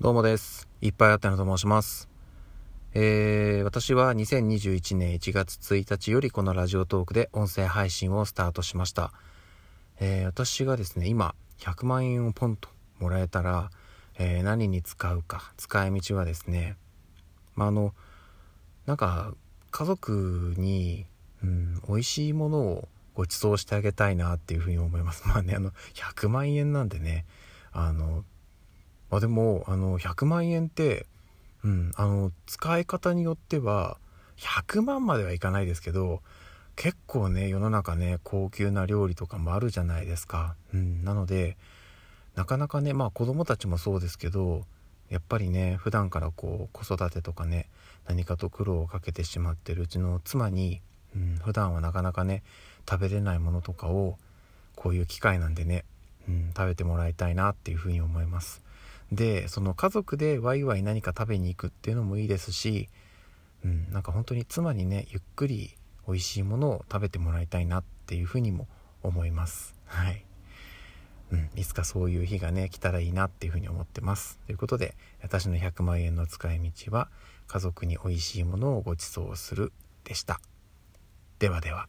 [0.00, 0.68] どうもです。
[0.80, 2.08] いっぱいあったのと申します。
[2.94, 9.12] えー、私は2021年1月1日よりこのラジオトークで音声配信をスタートしました。
[9.98, 12.68] えー、私がですね、今、100万円をポンと
[13.00, 13.72] もらえたら、
[14.20, 16.76] えー、何に使うか、使い道はですね、
[17.56, 17.92] まあ、あの、
[18.86, 19.34] なんか、
[19.72, 21.06] 家族に、
[21.42, 25.26] うん、美味しいものをご馳走してあげたいなっていうふうに思います。
[25.26, 27.26] まあね、あの、100万円なんでね、
[27.72, 28.24] あの、
[29.10, 31.06] まあでも、あの、100万円って、
[31.64, 33.98] うん、あの、使い方によっては、
[34.36, 36.22] 100万まではいかないですけど、
[36.76, 40.54] 結構ね、世の中ね、高級な料理とかもあるじゃないですか。
[40.72, 41.56] うん、なので、
[42.36, 44.64] なかなかね、まあ子供たちもそうですけど、
[45.10, 47.68] やっぱりね、普段からこう、子育てとかね、
[48.06, 50.80] 何かと苦労をかけてしまってるうちの妻に、
[51.16, 52.42] うん、普段はなかなかね、
[52.88, 54.16] 食べれないものとかを、
[54.76, 55.84] こういう機会なんでね、
[56.28, 58.62] うん、食べてもらいたいなっていうふうに思います。
[59.12, 62.88] でその家族でワイワイ何か食べに行くっていうのもいいですし、
[63.64, 65.74] うん、なんか本当に妻にねゆっくり
[66.06, 68.66] 美味しいものを食べてもらいたいなっていうふうにも
[69.02, 69.74] 思います。
[69.86, 70.24] はい、
[71.32, 74.38] うん、いつかそういう日がね来たらいいなっていうふうに思ってます。
[74.46, 77.08] ということで私の100万円の使い道は
[77.46, 79.72] 家族に美味しいものをご馳走する
[80.04, 80.40] でした。
[81.38, 81.88] ではでは。